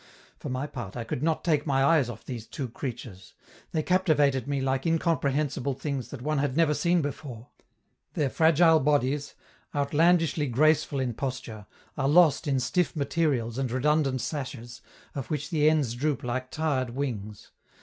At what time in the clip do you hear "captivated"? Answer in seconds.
3.83-4.47